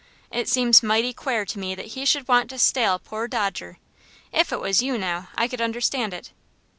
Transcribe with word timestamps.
It 0.31 0.49
seems 0.49 0.81
mighty 0.81 1.13
quare 1.13 1.45
to 1.45 1.59
me 1.59 1.75
that 1.75 1.85
he 1.93 2.05
should 2.05 2.27
want 2.27 2.49
to 2.49 2.57
stale 2.57 2.97
poor 2.97 3.27
Dodger. 3.27 3.77
If 4.31 4.51
it 4.51 4.59
was 4.59 4.81
you, 4.81 4.97
now, 4.97 5.29
I 5.35 5.47
could 5.47 5.61
understand 5.61 6.11
it." 6.11 6.31